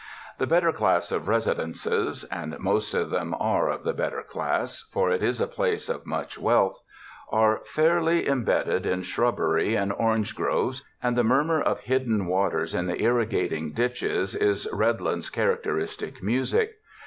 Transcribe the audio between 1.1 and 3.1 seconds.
of res idences— and most